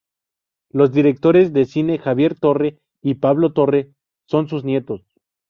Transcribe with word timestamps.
Los 0.71 0.91
directores 0.93 1.53
de 1.53 1.65
cine 1.65 1.99
Javier 1.99 2.33
Torre 2.33 2.79
y 3.03 3.13
Pablo 3.13 3.53
Torre 3.53 3.93
son 4.27 4.47
sus 4.47 4.63
nietos. 4.65 5.03